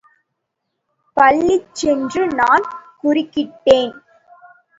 [1.17, 2.65] பளிச்சென்று நான்
[3.03, 3.93] குறுக்கிட்டேன்.